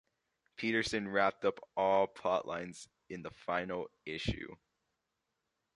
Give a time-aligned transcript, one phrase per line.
[0.55, 4.55] Peterson wrapped up all plotlines in the final issue.